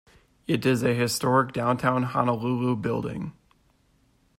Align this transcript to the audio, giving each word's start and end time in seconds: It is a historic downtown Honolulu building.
It 0.47 0.65
is 0.65 0.81
a 0.81 0.95
historic 0.95 1.51
downtown 1.53 2.01
Honolulu 2.01 2.75
building. 2.77 3.33